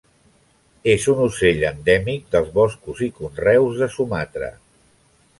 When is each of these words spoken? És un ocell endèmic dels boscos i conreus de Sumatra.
És 0.93 1.03
un 1.11 1.19
ocell 1.25 1.59
endèmic 1.67 2.23
dels 2.35 2.49
boscos 2.55 3.03
i 3.07 3.09
conreus 3.19 3.77
de 3.83 3.89
Sumatra. 3.97 4.49